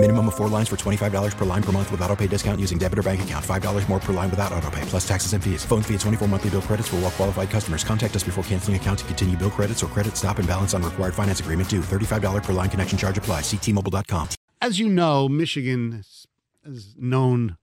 Minimum 0.00 0.28
of 0.28 0.36
four 0.36 0.46
lines 0.46 0.68
for 0.68 0.76
$25 0.76 1.36
per 1.36 1.44
line 1.44 1.62
per 1.62 1.72
month 1.72 1.90
with 1.90 2.00
auto 2.02 2.14
pay 2.14 2.28
discount 2.28 2.60
using 2.60 2.78
debit 2.78 3.00
or 3.00 3.02
bank 3.02 3.20
account. 3.22 3.44
$5 3.44 3.88
more 3.88 3.98
per 3.98 4.12
line 4.12 4.30
without 4.30 4.52
auto 4.52 4.70
pay, 4.70 4.80
plus 4.82 5.06
taxes 5.06 5.32
and 5.32 5.42
fees. 5.42 5.64
Phone 5.64 5.82
fee 5.82 5.94
at 5.94 6.00
24 6.00 6.28
monthly 6.28 6.50
bill 6.50 6.62
credits 6.62 6.86
for 6.86 6.96
all 6.96 7.02
well 7.02 7.10
qualified 7.10 7.50
customers. 7.50 7.82
Contact 7.82 8.14
us 8.14 8.22
before 8.22 8.44
canceling 8.44 8.76
account 8.76 9.00
to 9.00 9.04
continue 9.06 9.36
bill 9.36 9.50
credits 9.50 9.82
or 9.82 9.88
credit 9.88 10.16
stop 10.16 10.38
and 10.38 10.46
balance 10.46 10.72
on 10.72 10.84
required 10.84 11.14
finance 11.14 11.40
agreement 11.40 11.68
due. 11.68 11.80
$35 11.80 12.44
per 12.44 12.52
line 12.52 12.70
connection 12.70 12.96
charge 12.96 13.18
apply. 13.18 13.40
Ctmobile.com. 13.40 14.28
As 14.62 14.78
you 14.78 14.88
know, 14.88 15.28
Michigan 15.28 16.04
is 16.64 16.94
known 16.96 17.56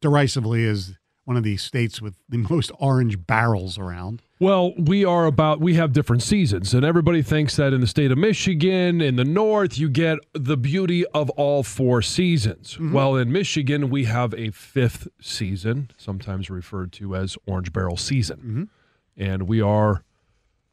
derisively 0.00 0.64
as 0.68 0.94
one 1.24 1.36
of 1.36 1.42
the 1.42 1.56
states 1.56 2.00
with 2.00 2.14
the 2.28 2.38
most 2.48 2.70
orange 2.78 3.26
barrels 3.26 3.76
around. 3.76 4.22
Well, 4.38 4.74
we 4.76 5.02
are 5.02 5.24
about 5.24 5.60
we 5.60 5.74
have 5.74 5.94
different 5.94 6.22
seasons, 6.22 6.74
and 6.74 6.84
everybody 6.84 7.22
thinks 7.22 7.56
that 7.56 7.72
in 7.72 7.80
the 7.80 7.86
state 7.86 8.10
of 8.12 8.18
Michigan, 8.18 9.00
in 9.00 9.16
the 9.16 9.24
north, 9.24 9.78
you 9.78 9.88
get 9.88 10.18
the 10.34 10.58
beauty 10.58 11.06
of 11.06 11.30
all 11.30 11.62
four 11.62 12.02
seasons. 12.02 12.74
Mm-hmm. 12.74 12.92
Well, 12.92 13.16
in 13.16 13.32
Michigan, 13.32 13.88
we 13.88 14.04
have 14.04 14.34
a 14.34 14.50
fifth 14.50 15.08
season, 15.22 15.90
sometimes 15.96 16.50
referred 16.50 16.92
to 16.94 17.16
as 17.16 17.38
orange 17.46 17.72
barrel 17.72 17.96
season, 17.96 18.36
Mm-hmm. 18.38 19.22
and 19.22 19.44
we 19.48 19.62
are 19.62 20.02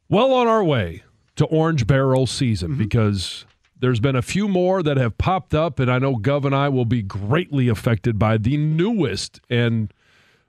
well 0.09 0.33
on 0.33 0.47
our 0.47 0.63
way 0.63 1.03
to 1.37 1.45
orange 1.45 1.87
barrel 1.87 2.27
season 2.27 2.71
Mm-hmm. 2.71 2.79
because 2.79 3.45
there's 3.79 4.01
been 4.01 4.17
a 4.17 4.21
few 4.21 4.49
more 4.49 4.83
that 4.83 4.97
have 4.97 5.17
popped 5.17 5.53
up, 5.53 5.79
and 5.79 5.89
I 5.89 5.99
know 5.99 6.17
Gov 6.17 6.43
and 6.43 6.53
I 6.53 6.67
will 6.67 6.83
be 6.85 7.01
greatly 7.01 7.69
affected 7.69 8.19
by 8.19 8.37
the 8.37 8.57
newest 8.57 9.39
and 9.49 9.93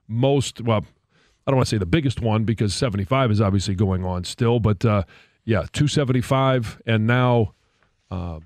most 0.07 0.59
well 0.61 0.85
I 1.45 1.51
don't 1.51 1.57
want 1.57 1.67
to 1.67 1.75
say 1.75 1.77
the 1.77 1.85
biggest 1.85 2.21
one 2.21 2.43
because 2.43 2.73
75 2.73 3.31
is 3.31 3.41
obviously 3.41 3.75
going 3.75 4.03
on 4.03 4.23
still, 4.23 4.59
but 4.59 4.83
uh, 4.83 5.03
yeah, 5.43 5.65
275 5.73 6.81
and 6.85 7.05
now 7.05 7.53
uh, 8.09 8.39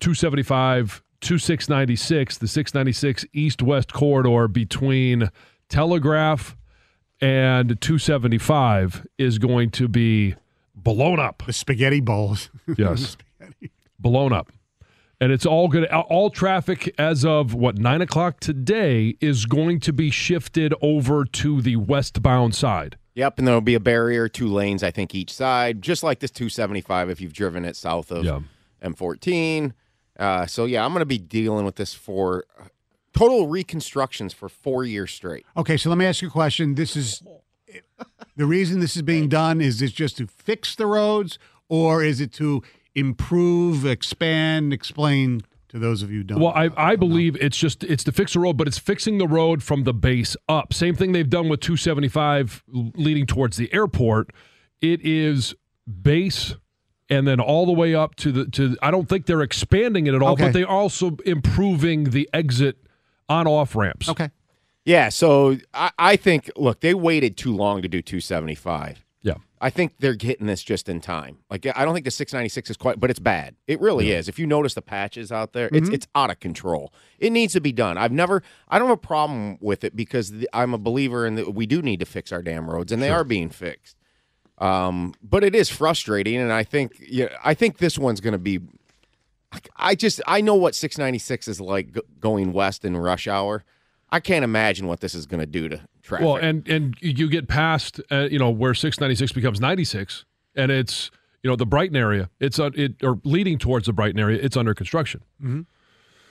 275 0.00 1.02
to 1.20 1.38
696, 1.38 2.38
the 2.38 2.48
696 2.48 3.24
east 3.32 3.62
west 3.62 3.92
corridor 3.92 4.48
between 4.48 5.30
Telegraph 5.68 6.56
and 7.20 7.80
275 7.80 9.06
is 9.18 9.38
going 9.38 9.70
to 9.70 9.86
be 9.86 10.34
blown 10.74 11.20
up. 11.20 11.44
The 11.46 11.52
spaghetti 11.52 12.00
bowls. 12.00 12.50
Yes. 12.76 13.16
blown 13.98 14.32
up. 14.32 14.50
And 15.22 15.30
it's 15.30 15.46
all 15.46 15.68
good. 15.68 15.84
All 15.86 16.30
traffic 16.30 16.92
as 16.98 17.24
of 17.24 17.54
what 17.54 17.78
nine 17.78 18.02
o'clock 18.02 18.40
today 18.40 19.16
is 19.20 19.46
going 19.46 19.78
to 19.78 19.92
be 19.92 20.10
shifted 20.10 20.74
over 20.82 21.24
to 21.24 21.62
the 21.62 21.76
westbound 21.76 22.56
side. 22.56 22.98
Yep, 23.14 23.38
and 23.38 23.46
there'll 23.46 23.60
be 23.60 23.76
a 23.76 23.80
barrier, 23.80 24.28
two 24.28 24.48
lanes, 24.48 24.82
I 24.82 24.90
think, 24.90 25.14
each 25.14 25.32
side, 25.32 25.80
just 25.80 26.02
like 26.02 26.18
this 26.18 26.32
275 26.32 27.08
if 27.08 27.20
you've 27.20 27.34
driven 27.34 27.64
it 27.64 27.76
south 27.76 28.10
of 28.10 28.24
Yeah. 28.24 28.40
M14. 28.82 29.74
Uh, 30.18 30.46
so, 30.46 30.64
yeah, 30.64 30.84
I'm 30.84 30.90
going 30.90 31.02
to 31.02 31.06
be 31.06 31.18
dealing 31.18 31.64
with 31.64 31.76
this 31.76 31.94
for 31.94 32.44
uh, 32.58 32.64
total 33.16 33.46
reconstructions 33.46 34.34
for 34.34 34.48
four 34.48 34.84
years 34.84 35.12
straight. 35.12 35.46
Okay, 35.56 35.76
so 35.76 35.88
let 35.88 35.98
me 35.98 36.04
ask 36.04 36.20
you 36.20 36.26
a 36.26 36.32
question. 36.32 36.74
This 36.74 36.96
is 36.96 37.22
the 38.34 38.44
reason 38.46 38.80
this 38.80 38.96
is 38.96 39.02
being 39.02 39.28
done 39.28 39.60
is 39.60 39.78
this 39.78 39.92
just 39.92 40.16
to 40.16 40.26
fix 40.26 40.74
the 40.74 40.86
roads 40.86 41.38
or 41.68 42.02
is 42.02 42.20
it 42.20 42.32
to 42.32 42.64
improve, 42.94 43.86
expand, 43.86 44.72
explain 44.72 45.42
to 45.68 45.78
those 45.78 46.02
of 46.02 46.10
you 46.10 46.22
don't? 46.22 46.40
Well, 46.40 46.52
I, 46.54 46.70
I 46.76 46.96
believe 46.96 47.36
it's 47.40 47.56
just 47.56 47.84
it's 47.84 48.04
to 48.04 48.12
fix 48.12 48.34
the 48.34 48.40
road, 48.40 48.56
but 48.56 48.66
it's 48.68 48.78
fixing 48.78 49.18
the 49.18 49.26
road 49.28 49.62
from 49.62 49.84
the 49.84 49.94
base 49.94 50.36
up. 50.48 50.72
Same 50.74 50.94
thing 50.94 51.12
they've 51.12 51.28
done 51.28 51.48
with 51.48 51.60
275 51.60 52.62
leading 52.94 53.26
towards 53.26 53.56
the 53.56 53.72
airport. 53.72 54.30
It 54.80 55.00
is 55.02 55.54
base 56.02 56.54
and 57.08 57.26
then 57.26 57.40
all 57.40 57.66
the 57.66 57.72
way 57.72 57.94
up 57.94 58.14
to 58.16 58.32
the 58.32 58.46
to 58.46 58.76
I 58.82 58.90
don't 58.90 59.08
think 59.08 59.26
they're 59.26 59.42
expanding 59.42 60.06
it 60.06 60.14
at 60.14 60.22
all, 60.22 60.32
Okay. 60.32 60.44
but 60.44 60.52
they're 60.52 60.68
also 60.68 61.16
improving 61.24 62.04
the 62.10 62.28
exit 62.32 62.76
on 63.28 63.46
off 63.46 63.74
ramps. 63.74 64.08
Okay. 64.08 64.30
Yeah, 64.84 65.10
so 65.10 65.58
I, 65.72 65.92
I 65.96 66.16
think, 66.16 66.50
look, 66.56 66.80
they 66.80 66.92
waited 66.92 67.36
too 67.36 67.54
long 67.54 67.82
to 67.82 67.88
do 67.88 68.02
275. 68.02 69.04
Yeah. 69.62 69.66
I 69.66 69.70
think 69.70 69.94
they're 69.98 70.14
getting 70.14 70.46
this 70.46 70.62
just 70.62 70.88
in 70.88 71.00
time. 71.00 71.38
Like 71.50 71.66
I 71.76 71.84
don't 71.84 71.94
think 71.94 72.04
the 72.04 72.10
696 72.10 72.70
is 72.70 72.76
quite, 72.76 72.98
but 72.98 73.10
it's 73.10 73.20
bad. 73.20 73.54
It 73.66 73.80
really 73.80 74.06
is. 74.10 74.28
If 74.28 74.38
you 74.38 74.46
notice 74.46 74.74
the 74.74 74.82
patches 74.82 75.30
out 75.30 75.52
there, 75.52 75.68
it's 75.72 75.88
it's 75.94 76.06
out 76.14 76.30
of 76.30 76.40
control. 76.40 76.92
It 77.18 77.30
needs 77.30 77.52
to 77.52 77.60
be 77.60 77.72
done. 77.72 77.96
I've 77.96 78.12
never, 78.12 78.42
I 78.68 78.78
don't 78.78 78.88
have 78.88 78.98
a 78.98 79.00
problem 79.00 79.58
with 79.60 79.84
it 79.84 79.94
because 79.94 80.30
the, 80.30 80.48
I'm 80.52 80.74
a 80.74 80.78
believer 80.78 81.26
in 81.26 81.36
that 81.36 81.54
we 81.54 81.66
do 81.66 81.80
need 81.80 82.00
to 82.00 82.06
fix 82.06 82.32
our 82.32 82.42
damn 82.42 82.68
roads, 82.68 82.90
and 82.92 83.00
they 83.00 83.10
are 83.10 83.24
being 83.24 83.50
fixed. 83.50 83.96
Um, 84.58 85.14
but 85.22 85.42
it 85.44 85.54
is 85.54 85.68
frustrating, 85.68 86.36
and 86.36 86.52
I 86.52 86.62
think, 86.64 86.92
yeah, 87.00 87.28
I 87.44 87.54
think 87.54 87.78
this 87.78 87.98
one's 87.98 88.20
going 88.20 88.32
to 88.32 88.38
be. 88.38 88.60
I 89.76 89.94
just 89.94 90.20
I 90.26 90.40
know 90.40 90.54
what 90.54 90.74
696 90.74 91.46
is 91.48 91.60
like 91.60 91.92
go- 91.92 92.02
going 92.20 92.52
west 92.52 92.84
in 92.84 92.96
rush 92.96 93.28
hour. 93.28 93.64
I 94.10 94.20
can't 94.20 94.44
imagine 94.44 94.86
what 94.86 95.00
this 95.00 95.14
is 95.14 95.26
going 95.26 95.40
to 95.40 95.46
do 95.46 95.68
to 95.68 95.80
traffic. 96.02 96.26
Well, 96.26 96.36
and 96.36 96.66
and 96.68 96.96
you 97.00 97.28
get 97.28 97.48
past 97.48 98.00
uh, 98.10 98.28
you 98.30 98.38
know 98.38 98.50
where 98.50 98.74
696 98.74 99.32
becomes 99.32 99.60
96 99.60 100.24
and 100.54 100.70
it's 100.70 101.10
you 101.42 101.50
know 101.50 101.56
the 101.56 101.66
Brighton 101.66 101.96
area. 101.96 102.28
It's 102.40 102.58
uh, 102.58 102.70
it 102.74 103.02
or 103.02 103.20
leading 103.24 103.58
towards 103.58 103.86
the 103.86 103.92
Brighton 103.92 104.20
area. 104.20 104.38
It's 104.42 104.56
under 104.56 104.74
construction. 104.74 105.22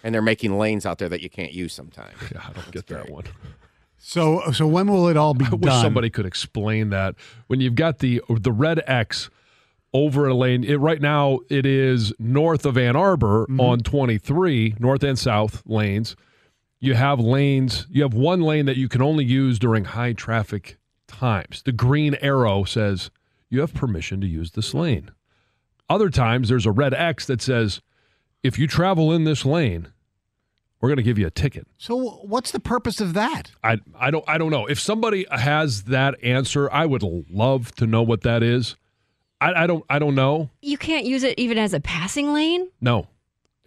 and 0.03 0.15
they're 0.15 0.21
making 0.21 0.57
lanes 0.57 0.85
out 0.85 0.97
there 0.97 1.09
that 1.09 1.21
you 1.21 1.29
can't 1.29 1.53
use 1.53 1.73
sometimes. 1.73 2.15
Yeah, 2.33 2.41
I 2.47 2.53
don't 2.53 2.71
get 2.71 2.87
that 2.87 3.09
one. 3.09 3.25
So 3.97 4.51
so 4.51 4.65
when 4.67 4.87
will 4.87 5.07
it 5.09 5.17
all 5.17 5.33
be 5.33 5.45
I 5.51 5.55
wish 5.55 5.61
done? 5.61 5.81
somebody 5.83 6.09
could 6.09 6.25
explain 6.25 6.89
that. 6.89 7.15
When 7.47 7.59
you've 7.61 7.75
got 7.75 7.99
the 7.99 8.21
the 8.29 8.51
red 8.51 8.81
X 8.87 9.29
over 9.93 10.25
a 10.27 10.33
lane, 10.33 10.63
it, 10.63 10.75
right 10.77 11.01
now 11.01 11.39
it 11.49 11.65
is 11.65 12.13
north 12.17 12.65
of 12.65 12.77
Ann 12.77 12.95
Arbor 12.95 13.43
Mm-hmm. 13.49 13.59
on 13.59 13.79
23, 13.79 14.75
north 14.79 15.03
and 15.03 15.19
south 15.19 15.61
lanes. 15.65 16.15
You 16.83 16.95
have 16.95 17.19
lanes, 17.19 17.85
you 17.91 18.01
have 18.01 18.15
one 18.15 18.41
lane 18.41 18.65
that 18.65 18.75
you 18.75 18.89
can 18.89 19.03
only 19.03 19.23
use 19.23 19.59
during 19.59 19.85
high 19.85 20.13
traffic 20.13 20.79
times. 21.07 21.61
The 21.61 21.71
green 21.71 22.15
arrow 22.15 22.63
says 22.63 23.11
you 23.49 23.59
have 23.61 23.75
permission 23.75 24.19
to 24.21 24.27
use 24.27 24.51
this 24.51 24.73
lane. 24.73 25.11
Other 25.87 26.09
times 26.09 26.49
there's 26.49 26.65
a 26.65 26.71
red 26.71 26.95
X 26.95 27.27
that 27.27 27.39
says 27.39 27.81
if 28.41 28.57
you 28.57 28.65
travel 28.65 29.11
in 29.11 29.25
this 29.25 29.45
lane, 29.45 29.89
we're 30.79 30.89
going 30.89 30.97
to 30.97 31.03
give 31.03 31.19
you 31.19 31.27
a 31.27 31.31
ticket. 31.31 31.67
so 31.77 31.95
what's 32.23 32.49
the 32.49 32.59
purpose 32.59 32.99
of 32.99 33.13
that? 33.13 33.51
I 33.63 33.77
I 33.95 34.09
don't 34.09 34.25
I 34.27 34.39
don't 34.39 34.49
know. 34.49 34.65
If 34.65 34.79
somebody 34.79 35.27
has 35.29 35.83
that 35.83 36.15
answer, 36.23 36.67
I 36.71 36.87
would 36.87 37.03
love 37.03 37.75
to 37.75 37.85
know 37.85 38.01
what 38.01 38.21
that 38.21 38.41
is. 38.41 38.75
I, 39.39 39.63
I 39.63 39.67
don't 39.67 39.85
I 39.87 39.99
don't 39.99 40.15
know. 40.15 40.49
You 40.63 40.79
can't 40.79 41.05
use 41.05 41.21
it 41.21 41.37
even 41.37 41.59
as 41.59 41.75
a 41.75 41.79
passing 41.79 42.33
lane. 42.33 42.69
No, 42.81 43.07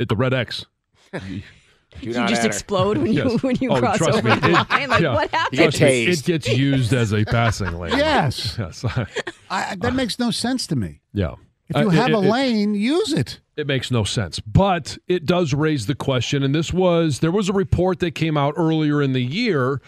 at 0.01 0.09
the 0.09 0.17
red 0.17 0.35
X. 0.35 0.67
Do 2.01 2.07
you 2.09 2.13
just 2.15 2.35
enter. 2.35 2.47
explode 2.47 2.99
when 2.99 3.13
you 3.13 3.39
when 3.39 3.57
you 3.61 3.71
Oh, 3.71 3.79
cross 3.79 3.99
trust 3.99 4.19
over 4.19 4.29
me, 4.29 4.35
the 4.37 4.49
it- 4.51 4.53
line. 4.71 4.89
Like 4.89 5.01
yeah. 5.03 5.15
what 5.15 5.31
happened? 5.31 5.59
You 5.59 5.65
get 5.65 5.71
Trust 5.75 5.81
me. 5.83 6.07
It 6.07 6.25
gets 6.25 6.49
used 6.57 6.93
as 6.93 7.13
a 7.13 7.25
passing 7.25 7.73
lane. 7.79 7.97
Yes. 7.97 8.57
Yes. 8.59 8.85
I, 9.51 9.77
that 9.77 9.95
makes 9.95 10.19
no 10.19 10.31
sense 10.31 10.67
to 10.69 10.77
me. 10.77 11.01
yeah. 11.13 11.35
If 11.69 11.77
you 11.79 11.89
Uh, 11.89 11.91
have 11.91 12.11
it- 12.11 12.15
a 12.15 12.19
it- 12.23 12.31
lane, 12.31 12.75
use 12.75 13.13
it. 13.13 13.41
It 13.57 13.67
makes 13.67 13.91
no 13.91 14.03
sense, 14.05 14.41
but 14.41 14.99
it 15.07 15.25
does 15.27 15.55
raise 15.55 15.87
the 15.87 15.95
question. 15.95 16.43
And 16.43 16.53
this 16.55 16.73
was 16.73 17.21
there 17.21 17.31
was 17.31 17.49
a 17.49 17.53
report 17.53 18.01
that 18.01 18.11
came 18.17 18.37
out 18.37 18.55
earlier 18.57 19.01
in 19.01 19.13
the 19.13 19.23
year 19.23 19.81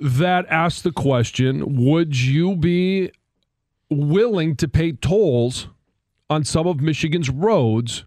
that 0.00 0.44
asked 0.50 0.82
the 0.82 0.90
question: 0.92 1.76
Would 1.84 2.18
you 2.20 2.56
be 2.56 3.10
willing 3.88 4.56
to 4.56 4.68
pay 4.68 4.92
tolls 4.92 5.68
on 6.28 6.44
some 6.44 6.66
of 6.66 6.80
Michigan's 6.80 7.30
roads 7.30 8.04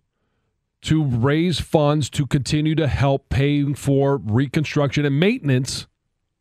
to 0.85 1.03
raise 1.03 1.59
funds 1.59 2.09
to 2.12 2.28
continue 2.28 2.75
to 2.75 2.88
help 2.88 3.30
paying 3.30 3.74
for 3.74 4.18
reconstruction 4.18 5.06
and 5.06 5.19
maintenance 5.19 5.88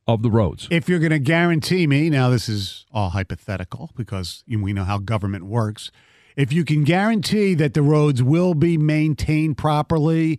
of 0.06 0.22
the 0.22 0.30
roads? 0.30 0.68
If 0.70 0.88
you're 0.88 0.98
going 0.98 1.12
to 1.12 1.18
guarantee 1.18 1.86
me, 1.86 2.10
now 2.10 2.28
this 2.28 2.48
is 2.48 2.84
all 2.92 3.10
hypothetical 3.10 3.90
because 3.96 4.44
we 4.46 4.72
know 4.72 4.84
how 4.84 4.98
government 4.98 5.44
works. 5.44 5.90
If 6.36 6.52
you 6.52 6.64
can 6.64 6.84
guarantee 6.84 7.54
that 7.54 7.74
the 7.74 7.82
roads 7.82 8.22
will 8.22 8.54
be 8.54 8.76
maintained 8.76 9.56
properly 9.56 10.38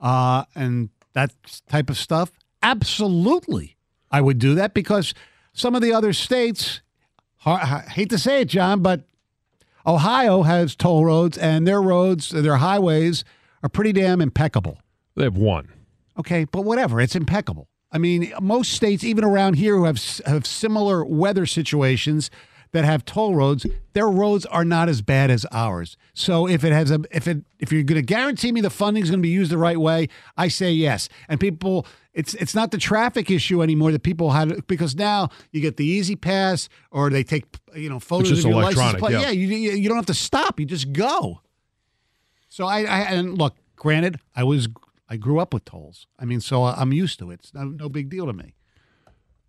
uh, 0.00 0.44
and 0.54 0.88
that 1.12 1.32
type 1.68 1.90
of 1.90 1.98
stuff, 1.98 2.32
absolutely, 2.62 3.76
I 4.10 4.22
would 4.22 4.38
do 4.38 4.54
that 4.54 4.72
because 4.72 5.12
some 5.52 5.74
of 5.74 5.82
the 5.82 5.92
other 5.92 6.14
states, 6.14 6.80
I 7.44 7.80
hate 7.80 8.08
to 8.10 8.18
say 8.18 8.40
it, 8.42 8.48
John, 8.48 8.80
but 8.80 9.02
Ohio 9.86 10.42
has 10.42 10.74
toll 10.74 11.04
roads 11.04 11.36
and 11.36 11.66
their 11.66 11.82
roads, 11.82 12.30
their 12.30 12.56
highways 12.56 13.24
are 13.62 13.68
pretty 13.68 13.92
damn 13.92 14.20
impeccable. 14.20 14.78
They 15.16 15.24
have 15.24 15.36
one. 15.36 15.68
Okay, 16.18 16.44
but 16.44 16.62
whatever, 16.62 17.00
it's 17.00 17.16
impeccable. 17.16 17.68
I 17.90 17.98
mean, 17.98 18.32
most 18.40 18.72
states, 18.72 19.04
even 19.04 19.24
around 19.24 19.54
here, 19.54 19.76
who 19.76 19.84
have 19.84 20.00
have 20.26 20.46
similar 20.46 21.04
weather 21.04 21.46
situations, 21.46 22.30
that 22.72 22.84
have 22.84 23.04
toll 23.04 23.34
roads, 23.34 23.66
their 23.92 24.08
roads 24.08 24.46
are 24.46 24.64
not 24.64 24.88
as 24.88 25.02
bad 25.02 25.30
as 25.30 25.46
ours. 25.52 25.96
So 26.14 26.48
if 26.48 26.64
it 26.64 26.72
has 26.72 26.90
a 26.90 27.00
if 27.10 27.28
it 27.28 27.44
if 27.58 27.70
you're 27.70 27.82
going 27.82 28.00
to 28.00 28.06
guarantee 28.06 28.50
me 28.50 28.60
the 28.60 28.70
funding 28.70 29.02
is 29.02 29.10
going 29.10 29.20
to 29.20 29.22
be 29.22 29.28
used 29.28 29.52
the 29.52 29.58
right 29.58 29.78
way, 29.78 30.08
I 30.36 30.48
say 30.48 30.72
yes. 30.72 31.08
And 31.28 31.38
people 31.38 31.86
it's 32.14 32.34
it's 32.34 32.54
not 32.54 32.70
the 32.70 32.78
traffic 32.78 33.30
issue 33.30 33.62
anymore 33.62 33.92
that 33.92 34.02
people 34.02 34.30
had 34.30 34.66
because 34.66 34.96
now 34.96 35.28
you 35.50 35.60
get 35.60 35.76
the 35.76 35.86
E-ZPass 35.86 36.68
or 36.90 37.10
they 37.10 37.22
take 37.22 37.44
you 37.74 37.90
know 37.90 38.00
photos 38.00 38.44
of 38.44 38.50
your 38.50 38.62
license 38.62 38.94
plate. 38.94 39.12
yeah. 39.12 39.20
Yeah, 39.22 39.30
you 39.30 39.46
you 39.48 39.88
don't 39.88 39.98
have 39.98 40.06
to 40.06 40.14
stop. 40.14 40.58
You 40.58 40.66
just 40.66 40.92
go. 40.92 41.40
So 42.52 42.66
I, 42.66 42.80
I 42.80 42.98
and 43.14 43.38
look, 43.38 43.56
granted, 43.76 44.20
I 44.36 44.44
was 44.44 44.68
I 45.08 45.16
grew 45.16 45.40
up 45.40 45.54
with 45.54 45.64
tolls. 45.64 46.06
I 46.18 46.26
mean, 46.26 46.42
so 46.42 46.64
I'm 46.64 46.92
used 46.92 47.18
to 47.20 47.30
it. 47.30 47.40
It's 47.40 47.54
no, 47.54 47.64
no 47.64 47.88
big 47.88 48.10
deal 48.10 48.26
to 48.26 48.34
me. 48.34 48.52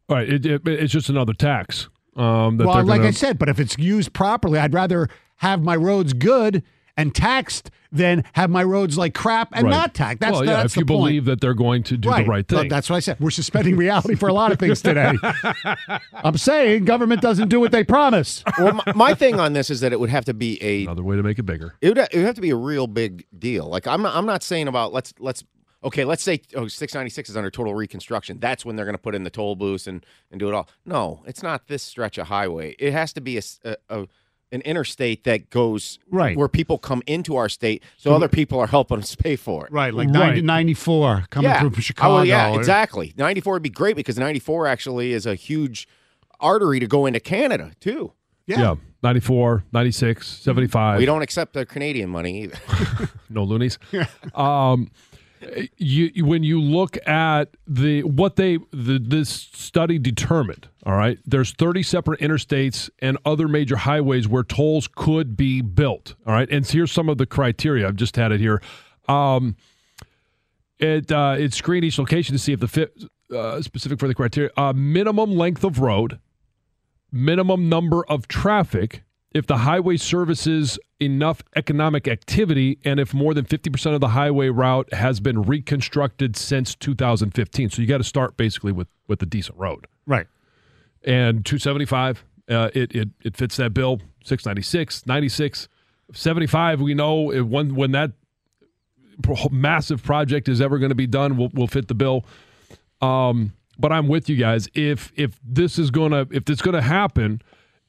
All 0.08 0.16
right, 0.16 0.30
it, 0.30 0.46
it, 0.46 0.66
it's 0.66 0.94
just 0.94 1.10
another 1.10 1.34
tax. 1.34 1.90
Um, 2.16 2.56
that 2.58 2.66
well, 2.66 2.82
like 2.86 3.00
gonna, 3.00 3.10
I 3.10 3.12
said, 3.12 3.38
but 3.38 3.50
if 3.50 3.60
it's 3.60 3.78
used 3.78 4.14
properly, 4.14 4.58
I'd 4.58 4.74
rather 4.74 5.10
have 5.38 5.62
my 5.62 5.76
roads 5.76 6.14
good 6.14 6.64
and 6.98 7.14
taxed 7.16 7.72
than 7.92 8.24
have 8.34 8.50
my 8.50 8.64
roads 8.64 8.98
like 8.98 9.14
crap 9.14 9.50
and 9.54 9.66
Right. 9.66 9.72
not 9.72 9.94
taxed. 9.94 10.20
That's 10.20 10.32
well, 10.34 10.46
yeah, 10.46 10.54
that's 10.58 10.74
if 10.74 10.78
you 10.78 10.86
point. 10.86 11.00
believe 11.00 11.26
that 11.26 11.42
they're 11.42 11.54
going 11.54 11.84
to 11.84 11.98
do 11.98 12.10
the 12.10 12.24
right 12.26 12.50
Look, 12.52 12.62
thing. 12.62 12.70
that's 12.70 12.90
what 12.90 12.96
I 12.96 13.00
said. 13.02 13.20
We're 13.20 13.30
suspending 13.30 13.78
reality 13.78 14.16
for 14.16 14.28
a 14.30 14.34
lot 14.34 14.52
of 14.52 14.60
things 14.60 14.82
today. 14.82 15.14
I'm 16.14 16.38
saying 16.38 16.86
government 16.86 17.22
doesn't 17.22 17.50
do 17.50 17.60
what 17.60 17.72
they 17.72 17.84
promise. 17.84 18.44
well, 18.58 18.74
my, 18.86 18.94
my 18.96 19.14
thing 19.14 19.40
on 19.40 19.54
this 19.54 19.70
is 19.70 19.80
that 19.82 19.94
it 19.94 20.00
would 20.00 20.10
have 20.10 20.26
to 20.26 20.34
be 20.34 20.62
a 20.64 20.84
Another 20.84 21.04
way 21.04 21.16
to 21.16 21.24
make 21.24 21.40
it 21.40 21.44
bigger. 21.44 21.76
it 21.82 21.90
would, 21.90 21.98
it 21.98 22.10
would 22.16 22.26
have 22.26 22.36
to 22.36 22.42
be 22.42 22.50
a 22.50 22.56
real 22.56 22.88
big 22.88 23.26
deal. 23.38 23.68
Like 23.68 23.88
I'm 23.88 24.02
not, 24.02 24.16
I'm 24.16 24.26
not 24.26 24.44
saying 24.44 24.68
about 24.68 24.92
let's 24.94 25.14
let's 25.20 25.44
okay, 25.84 26.06
let's 26.06 26.24
say 26.24 26.42
oh 26.56 26.68
696 26.68 27.30
is 27.30 27.38
under 27.38 27.52
total 27.52 27.74
reconstruction. 27.76 28.40
That's 28.40 28.66
when 28.66 28.76
they're 28.76 28.86
going 28.86 28.96
to 28.96 29.02
put 29.02 29.16
in 29.16 29.24
the 29.24 29.30
toll 29.30 29.56
booths 29.56 29.86
and 29.88 30.06
and 30.32 30.40
do 30.40 30.48
it 30.48 30.54
all. 30.54 30.68
No, 30.86 31.22
it's 31.28 31.44
not 31.44 31.68
this 31.68 31.84
stretch 31.84 32.18
of 32.18 32.28
highway. 32.28 32.76
It 32.80 32.94
has 32.94 33.14
to 33.14 33.22
be 33.22 33.36
a, 33.36 33.40
s- 33.40 33.60
a- 33.64 33.78
a- 33.90 34.08
an 34.54 34.62
interstate 34.62 35.24
that 35.26 35.50
goes 35.50 36.00
Right. 36.10 36.38
where 36.38 36.48
people 36.48 36.78
come 36.78 37.02
into 37.08 37.36
our 37.36 37.50
state, 37.50 37.84
so 37.98 38.14
other 38.14 38.28
people 38.30 38.60
are 38.60 38.68
helping 38.68 39.00
us 39.00 39.16
pay 39.16 39.36
for 39.36 39.66
it. 39.66 39.72
Right, 39.74 39.94
like 39.94 40.08
Right. 40.08 40.36
90, 40.36 40.42
94 40.44 41.26
coming 41.30 41.50
yeah. 41.50 41.60
through 41.60 41.72
from 41.72 41.82
Chicago. 41.82 42.20
Oh, 42.20 42.22
yeah, 42.22 42.56
exactly. 42.56 43.14
94 43.18 43.54
would 43.54 43.64
be 43.64 43.70
great 43.70 43.96
because 43.96 44.18
94 44.18 44.68
actually 44.68 45.12
is 45.12 45.26
a 45.26 45.36
huge 45.36 45.88
artery 46.40 46.80
to 46.80 46.88
go 46.88 47.06
into 47.06 47.20
Canada 47.20 47.72
too. 47.80 48.14
Yeah. 48.46 48.60
yeah. 48.60 48.76
94, 49.02 49.66
96, 49.74 50.28
75. 50.28 51.00
We 51.00 51.06
don't 51.06 51.22
accept 51.22 51.54
the 51.54 51.66
Canadian 51.66 52.10
money 52.10 52.44
either. 52.44 52.58
no 53.30 53.44
loonies. 53.44 53.78
um, 54.36 54.90
you, 55.78 56.26
when 56.26 56.44
you 56.44 56.62
look 56.62 56.98
at 57.08 57.56
the 57.68 58.04
what 58.04 58.36
they 58.36 58.58
the, 58.72 59.00
this 59.00 59.30
study 59.30 60.00
determined, 60.00 60.68
all 60.86 60.96
right, 60.96 61.20
there's 61.26 61.52
30 61.52 61.84
separate 61.84 62.20
interstates 62.20 62.90
and 63.00 63.18
other 63.26 63.48
major 63.48 63.78
highways 63.78 64.28
where 64.28 64.44
tolls 64.44 64.88
could 64.88 65.36
be 65.36 65.62
built. 65.62 66.16
All 66.26 66.34
right, 66.34 66.50
and 66.50 66.66
here's 66.66 66.92
some 66.92 67.10
of 67.10 67.18
the 67.18 67.26
criteria. 67.26 67.88
I've 67.88 67.96
just 67.96 68.16
had 68.16 68.32
it 68.32 68.40
here. 68.40 68.62
Um, 69.08 69.56
it 70.80 71.12
uh, 71.12 71.36
it 71.38 71.54
screened 71.54 71.86
each 71.86 72.00
location 72.00 72.34
to 72.34 72.40
see 72.40 72.54
if 72.54 72.60
the 72.60 72.68
fit 72.68 73.04
uh, 73.34 73.62
specific 73.62 74.00
for 74.00 74.08
the 74.08 74.16
criteria. 74.16 74.52
Uh, 74.58 74.74
minimum 74.74 75.32
length 75.32 75.64
of 75.64 75.80
road, 75.80 76.20
minimum 77.12 77.70
number 77.70 78.06
of 78.06 78.28
traffic, 78.28 79.04
if 79.34 79.48
the 79.48 79.58
highway 79.60 79.98
services 79.98 80.80
enough 81.04 81.44
economic 81.56 82.08
activity, 82.08 82.80
and 82.84 83.00
if 83.00 83.14
more 83.14 83.34
than 83.34 83.46
50% 83.46 83.94
of 83.94 84.02
the 84.02 84.10
highway 84.10 84.50
route 84.50 84.92
has 84.94 85.20
been 85.20 85.42
reconstructed 85.42 86.36
since 86.36 86.76
2015. 86.76 87.70
So 87.70 87.82
you 87.82 87.88
got 87.88 88.00
to 88.00 88.04
start 88.04 88.38
basically 88.38 88.72
with, 88.72 88.88
with 89.08 89.22
a 89.22 89.26
decent 89.26 89.58
road. 89.58 89.88
Right. 90.06 90.28
And 91.04 91.46
275, 91.46 92.24
uh, 92.50 92.70
it, 92.74 92.96
it, 92.96 93.10
it 93.24 93.38
fits 93.38 93.58
that 93.58 93.74
bill. 93.74 94.00
696, 94.24 95.06
96, 95.06 95.68
75, 96.14 96.82
we 96.82 96.94
know 96.94 97.32
it- 97.32 97.42
when, 97.42 97.76
when 97.76 97.92
that 97.92 98.12
massive 99.52 100.04
project 100.04 100.50
is 100.50 100.60
ever 100.62 100.80
going 100.80 100.90
to 100.90 100.96
be 100.96 101.08
done, 101.08 101.38
will 101.38 101.50
will 101.54 101.68
fit 101.68 101.88
the 101.88 101.94
bill. 101.94 102.26
Um, 103.02 103.54
but 103.78 103.92
I'm 103.92 104.08
with 104.08 104.30
you 104.30 104.36
guys. 104.36 104.68
If 104.74 105.12
if 105.16 105.40
this 105.44 105.78
is 105.78 105.92
gonna 105.92 106.28
if 106.32 106.50
it's 106.50 106.62
gonna 106.62 106.82
happen, 106.82 107.42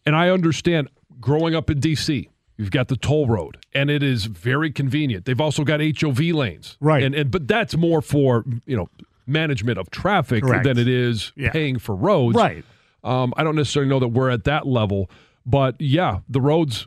and 0.05 0.15
I 0.15 0.29
understand 0.31 0.89
growing 1.21 1.55
up 1.55 1.71
in 1.71 1.81
DC, 1.81 2.29
you've 2.57 2.71
got 2.71 2.89
the 2.89 2.97
toll 2.97 3.27
road, 3.27 3.59
and 3.75 3.91
it 3.91 4.03
is 4.03 4.27
very 4.27 4.71
convenient. 4.71 5.25
They've 5.25 5.41
also 5.41 5.65
got 5.65 5.81
HOV 5.81 6.19
lanes, 6.33 6.77
Right. 6.81 7.03
And 7.03 7.15
and 7.15 7.31
but 7.31 7.49
that's 7.49 7.77
more 7.77 8.01
for 8.03 8.45
you 8.67 8.77
know 8.77 8.89
management 9.27 9.79
of 9.79 9.91
traffic 9.91 10.43
Correct. 10.45 10.65
than 10.65 10.79
it 10.79 10.87
is 10.89 11.33
Yeah. 11.37 11.51
paying 11.51 11.79
for 11.79 11.95
roads, 11.95 12.37
Right. 12.37 12.65
Um, 13.03 13.33
I 13.37 13.43
don't 13.45 13.57
necessarily 13.57 13.89
know 13.91 13.99
that 14.01 14.09
we're 14.09 14.31
at 14.31 14.45
that 14.45 14.67
level, 14.67 15.11
but 15.47 15.79
yeah, 15.81 16.21
the 16.29 16.41
roads 16.41 16.87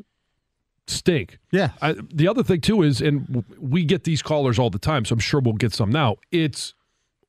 stink. 0.88 1.38
Yeah. 1.52 1.72
I, 1.82 1.96
the 2.14 2.28
other 2.28 2.44
thing 2.44 2.62
too 2.62 2.82
is, 2.82 3.02
and 3.02 3.44
we 3.60 3.84
get 3.84 4.04
these 4.04 4.22
callers 4.22 4.58
all 4.58 4.70
the 4.70 4.80
time, 4.80 5.06
so 5.06 5.14
I'm 5.14 5.20
sure 5.20 5.40
we'll 5.40 5.54
get 5.56 5.74
some 5.74 5.92
now. 5.92 6.18
It's 6.32 6.74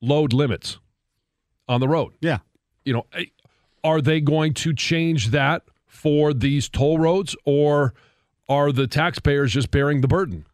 load 0.01 0.33
limits 0.33 0.79
on 1.69 1.81
the 1.81 1.89
road. 1.89 2.13
Yeah. 2.21 2.39
You 2.85 2.93
know, 2.95 3.07
eh, 3.15 3.25
are 3.85 4.01
they 4.01 4.21
going 4.21 4.55
to 4.55 4.73
change 4.75 5.29
that 5.29 5.63
for 5.87 6.33
these 6.33 6.69
toll 6.69 6.99
roads, 6.99 7.35
or 7.45 7.95
are 8.49 8.73
the 8.73 8.87
taxpayers 8.87 9.53
just 9.53 9.71
bearing 9.71 10.01
the 10.01 10.09
burden? 10.09 10.47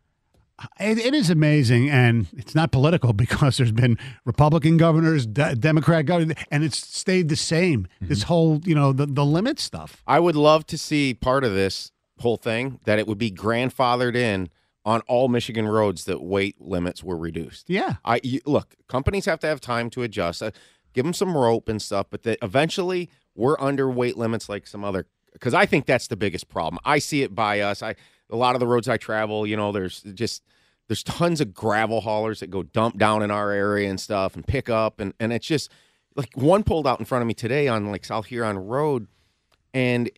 It, 0.78 0.98
it 0.98 1.14
is 1.14 1.30
amazing, 1.30 1.90
and 1.90 2.28
it's 2.36 2.54
not 2.54 2.70
political 2.70 3.12
because 3.24 3.56
there's 3.56 3.72
been 3.72 3.98
Republican 4.24 4.76
governors, 4.76 5.26
de- 5.26 5.56
Democrat 5.56 6.06
governors, 6.06 6.36
and 6.50 6.64
it's 6.64 6.78
stayed 6.78 7.28
the 7.28 7.36
same. 7.36 7.88
This 8.00 8.24
whole, 8.24 8.60
you 8.64 8.74
know, 8.74 8.92
the, 8.92 9.06
the 9.06 9.24
limit 9.24 9.58
stuff. 9.58 10.02
I 10.06 10.20
would 10.20 10.36
love 10.36 10.66
to 10.68 10.78
see 10.78 11.14
part 11.14 11.44
of 11.44 11.54
this 11.54 11.92
whole 12.20 12.36
thing 12.36 12.78
that 12.84 12.98
it 12.98 13.06
would 13.06 13.18
be 13.18 13.30
grandfathered 13.30 14.14
in 14.14 14.48
on 14.84 15.00
all 15.02 15.28
Michigan 15.28 15.66
roads 15.66 16.04
that 16.04 16.22
weight 16.22 16.60
limits 16.60 17.02
were 17.02 17.16
reduced. 17.16 17.68
Yeah. 17.70 17.94
I 18.04 18.20
you, 18.22 18.40
look, 18.44 18.76
companies 18.88 19.24
have 19.24 19.40
to 19.40 19.46
have 19.46 19.60
time 19.60 19.90
to 19.90 20.02
adjust. 20.02 20.42
Uh, 20.42 20.50
give 20.92 21.04
them 21.04 21.14
some 21.14 21.36
rope 21.36 21.68
and 21.68 21.80
stuff, 21.80 22.06
but 22.10 22.22
that 22.24 22.38
eventually 22.42 23.10
we're 23.34 23.58
under 23.58 23.90
weight 23.90 24.16
limits 24.16 24.48
like 24.48 24.66
some 24.66 24.84
other 24.84 25.06
because 25.34 25.52
I 25.52 25.66
think 25.66 25.84
that's 25.84 26.06
the 26.08 26.16
biggest 26.16 26.48
problem. 26.48 26.80
I 26.84 26.98
see 26.98 27.22
it 27.22 27.34
by 27.34 27.60
us. 27.60 27.82
I 27.82 27.96
a 28.30 28.36
lot 28.36 28.56
of 28.56 28.60
the 28.60 28.66
roads 28.66 28.88
I 28.88 28.96
travel, 28.96 29.46
you 29.46 29.56
know, 29.56 29.70
there's 29.70 30.02
just 30.14 30.42
there's 30.88 31.02
tons 31.02 31.40
of 31.40 31.52
gravel 31.52 32.00
haulers 32.00 32.40
that 32.40 32.50
go 32.50 32.62
dump 32.62 32.98
down 32.98 33.22
in 33.22 33.30
our 33.30 33.50
area 33.50 33.90
and 33.90 34.00
stuff 34.00 34.34
and 34.34 34.46
pick 34.46 34.70
up 34.70 35.00
and 35.00 35.12
and 35.20 35.32
it's 35.32 35.46
just 35.46 35.70
like 36.16 36.30
one 36.34 36.62
pulled 36.62 36.86
out 36.86 36.98
in 36.98 37.04
front 37.04 37.22
of 37.22 37.28
me 37.28 37.34
today 37.34 37.68
on 37.68 37.90
like 37.90 38.04
South 38.04 38.26
Huron 38.26 38.58
Road 38.58 39.08
and 39.74 40.10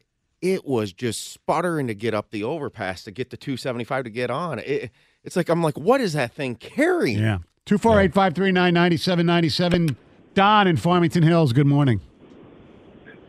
it 0.43 0.65
was 0.65 0.93
just 0.93 1.33
sputtering 1.33 1.87
to 1.87 1.95
get 1.95 2.15
up 2.15 2.31
the 2.31 2.45
overpass 2.45 3.03
to 3.05 3.11
get 3.11 3.31
the 3.31 3.37
275 3.37 4.05
to 4.05 4.11
get 4.11 4.31
on. 4.31 4.59
It, 4.59 4.91
it's 5.25 5.35
like 5.35 5.49
I'm 5.49 5.62
like, 5.62 5.79
what 5.79 6.01
is 6.01 6.12
that 6.12 6.33
thing 6.33 6.55
carrying? 6.55 7.19
Yeah. 7.19 7.39
248 7.65 8.12
539 8.15 8.75
9797. 8.75 9.97
Don 10.35 10.69
in 10.69 10.76
Farmington 10.76 11.23
Hills, 11.23 11.52
good 11.52 11.67
morning. 11.67 12.00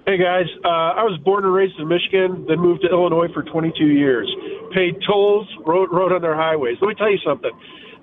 Hey 0.08 0.16
guys, 0.18 0.46
uh, 0.64 0.96
I 0.96 1.04
was 1.04 1.20
born 1.26 1.44
and 1.44 1.54
raised 1.54 1.78
in 1.78 1.90
Michigan, 1.90 2.46
then 2.48 2.62
moved 2.62 2.84
to 2.84 2.88
Illinois 2.88 3.28
for 3.34 3.44
22 3.44 3.88
years. 3.88 4.34
Paid 4.74 5.04
tolls, 5.06 5.46
rode, 5.66 5.92
rode 5.92 6.14
on 6.14 6.22
their 6.22 6.34
highways. 6.34 6.78
Let 6.80 6.88
me 6.88 6.96
tell 6.96 7.12
you 7.12 7.20
something. 7.28 7.52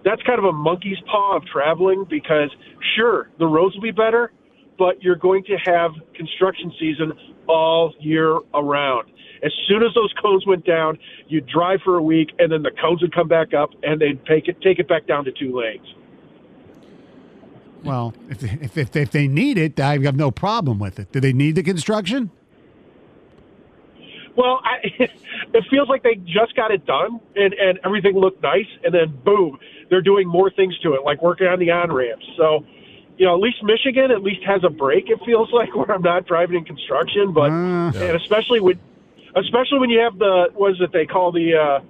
That's 0.04 0.20
kind 0.24 0.38
of 0.38 0.44
a 0.44 0.52
monkey's 0.52 0.98
paw 1.10 1.38
of 1.38 1.46
traveling 1.46 2.04
because, 2.04 2.50
sure, 2.94 3.30
the 3.38 3.46
roads 3.46 3.74
will 3.74 3.80
be 3.80 3.90
better, 3.90 4.32
but 4.76 5.02
you're 5.02 5.16
going 5.16 5.44
to 5.44 5.56
have 5.64 5.92
construction 6.14 6.70
season 6.78 7.14
all 7.48 7.94
year 8.00 8.38
around. 8.52 9.08
As 9.42 9.52
soon 9.66 9.82
as 9.82 9.94
those 9.94 10.12
cones 10.20 10.46
went 10.46 10.66
down, 10.66 10.98
you'd 11.28 11.46
drive 11.46 11.80
for 11.82 11.96
a 11.96 12.02
week, 12.02 12.32
and 12.38 12.52
then 12.52 12.62
the 12.62 12.72
cones 12.82 13.00
would 13.00 13.14
come 13.14 13.28
back 13.28 13.54
up, 13.54 13.70
and 13.82 13.98
they'd 13.98 14.20
take 14.26 14.46
it 14.46 14.60
take 14.60 14.78
it 14.78 14.88
back 14.88 15.06
down 15.06 15.24
to 15.24 15.32
two 15.32 15.58
lanes. 15.58 15.86
Well, 17.84 18.14
if, 18.30 18.42
if, 18.42 18.78
if, 18.78 18.96
if 18.96 19.10
they 19.10 19.28
need 19.28 19.58
it, 19.58 19.78
I 19.78 19.98
have 19.98 20.16
no 20.16 20.30
problem 20.30 20.78
with 20.78 20.98
it. 20.98 21.12
Do 21.12 21.20
they 21.20 21.32
need 21.32 21.54
the 21.54 21.62
construction? 21.62 22.30
Well, 24.36 24.60
I, 24.64 24.78
it 25.54 25.64
feels 25.70 25.88
like 25.88 26.02
they 26.02 26.16
just 26.16 26.56
got 26.56 26.70
it 26.70 26.86
done 26.86 27.20
and, 27.36 27.54
and 27.54 27.78
everything 27.84 28.14
looked 28.14 28.42
nice, 28.42 28.66
and 28.82 28.92
then 28.92 29.16
boom, 29.24 29.58
they're 29.90 30.02
doing 30.02 30.26
more 30.26 30.50
things 30.50 30.76
to 30.80 30.94
it, 30.94 31.04
like 31.04 31.22
working 31.22 31.46
on 31.46 31.58
the 31.58 31.70
on 31.70 31.92
ramps. 31.92 32.26
So, 32.36 32.64
you 33.16 33.26
know, 33.26 33.34
at 33.34 33.40
least 33.40 33.62
Michigan 33.62 34.10
at 34.10 34.22
least 34.22 34.42
has 34.44 34.64
a 34.64 34.70
break. 34.70 35.08
It 35.08 35.20
feels 35.24 35.52
like 35.52 35.74
where 35.76 35.90
I'm 35.92 36.02
not 36.02 36.26
driving 36.26 36.56
in 36.56 36.64
construction, 36.64 37.32
but 37.32 37.50
Uh, 37.50 37.92
and 37.94 38.16
especially 38.16 38.60
with 38.60 38.78
especially 39.36 39.78
when 39.78 39.90
you 39.90 40.00
have 40.00 40.18
the 40.18 40.48
what 40.54 40.72
is 40.72 40.80
it 40.80 40.92
they 40.92 41.06
call 41.06 41.32
the 41.32 41.54
uh, 41.54 41.80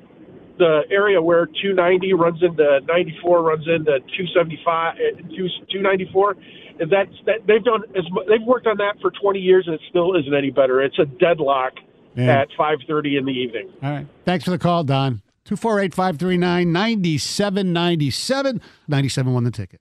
the 0.58 0.82
area 0.90 1.20
where 1.20 1.46
290 1.46 2.12
runs 2.14 2.42
into 2.42 2.80
94 2.87 3.42
runs 3.42 3.66
into 3.66 3.99
275 4.16 4.94
uh, 4.94 4.99
294 5.37 6.37
and 6.80 6.90
that's 6.90 7.11
that 7.26 7.46
they've 7.46 7.64
done 7.64 7.82
as 7.96 8.04
they've 8.28 8.46
worked 8.46 8.66
on 8.66 8.76
that 8.78 8.94
for 9.00 9.11
20 9.11 9.38
years 9.38 9.64
and 9.66 9.75
it 9.75 9.80
still 9.90 10.14
isn't 10.16 10.34
any 10.34 10.50
better 10.50 10.80
it's 10.82 10.99
a 10.99 11.06
deadlock 11.06 11.73
Yeah. 12.16 12.42
at 12.42 12.49
5:30 12.58 13.18
in 13.18 13.25
the 13.25 13.32
evening 13.32 13.70
All 13.82 13.90
right. 13.90 14.06
Thanks 14.25 14.44
for 14.44 14.50
the 14.52 14.58
call, 14.58 14.84
Don. 14.84 15.23
248 15.44 15.92
539 15.92 16.73
9797. 16.73 18.61
97 18.88 19.32
won 19.34 19.44
the 19.44 19.50
ticket. 19.50 19.80